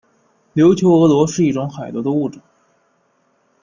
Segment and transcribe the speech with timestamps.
[0.55, 2.41] 琉球峨螺是一种海螺的物种。